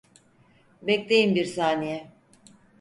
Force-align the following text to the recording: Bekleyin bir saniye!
Bekleyin 0.81 1.35
bir 1.35 1.45
saniye! 1.45 2.11